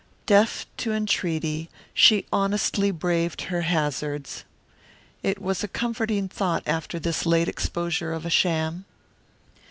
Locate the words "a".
5.63-5.67, 8.25-8.31